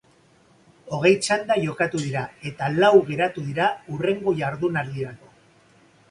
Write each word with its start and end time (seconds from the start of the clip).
Hogei 0.97 1.09
txanda 1.25 1.57
jokatu 1.65 1.99
dira 2.05 2.23
eta 2.51 2.69
lau 2.83 2.91
geratu 3.09 3.43
dira 3.49 3.67
hurrengo 3.91 4.33
jardunaldirako. 4.41 5.29